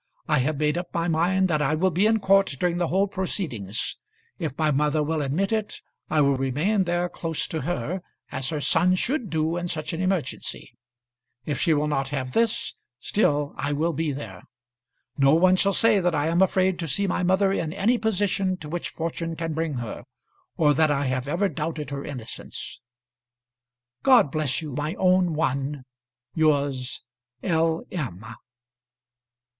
I 0.27 0.39
have 0.39 0.57
made 0.57 0.79
up 0.79 0.91
my 0.95 1.07
mind 1.07 1.47
that 1.49 1.61
I 1.61 1.75
will 1.75 1.91
be 1.91 2.07
in 2.07 2.19
court 2.19 2.47
during 2.59 2.79
the 2.79 2.87
whole 2.87 3.07
proceedings. 3.07 3.97
If 4.39 4.57
my 4.57 4.71
mother 4.71 5.03
will 5.03 5.21
admit 5.21 5.51
it, 5.51 5.79
I 6.09 6.21
will 6.21 6.37
remain 6.37 6.85
there 6.85 7.07
close 7.07 7.45
to 7.49 7.61
her, 7.61 8.01
as 8.31 8.49
her 8.49 8.59
son 8.59 8.95
should 8.95 9.29
do 9.29 9.57
in 9.57 9.67
such 9.67 9.93
an 9.93 10.01
emergency. 10.01 10.75
If 11.45 11.59
she 11.59 11.75
will 11.75 11.85
not 11.85 12.07
have 12.07 12.31
this, 12.31 12.73
still 12.99 13.53
I 13.57 13.73
will 13.73 13.93
be 13.93 14.11
there. 14.11 14.41
No 15.19 15.35
one 15.35 15.55
shall 15.55 15.71
say 15.71 15.99
that 15.99 16.15
I 16.15 16.29
am 16.29 16.41
afraid 16.41 16.79
to 16.79 16.87
see 16.87 17.05
my 17.05 17.21
mother 17.21 17.51
in 17.51 17.71
any 17.71 17.99
position 17.99 18.57
to 18.57 18.69
which 18.69 18.89
fortune 18.89 19.35
can 19.35 19.53
bring 19.53 19.75
her, 19.75 20.05
or 20.57 20.73
that 20.73 20.89
I 20.89 21.05
have 21.05 21.27
ever 21.27 21.47
doubted 21.47 21.91
her 21.91 22.03
innocence. 22.03 22.81
God 24.01 24.31
bless 24.31 24.63
you, 24.63 24.73
my 24.73 24.95
own 24.95 25.35
one. 25.35 25.83
Yours, 26.33 27.03
L. 27.43 27.83
M. 27.91 28.25